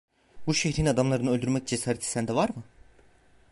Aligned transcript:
Bir 0.47 0.53
şehrin 0.53 0.85
adamlarını 0.85 1.29
öldürmek 1.31 1.67
cesareti 1.67 2.11
sende 2.11 2.35
var 2.35 2.49
mı? 2.49 2.63